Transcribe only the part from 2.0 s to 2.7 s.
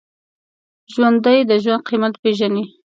پېژني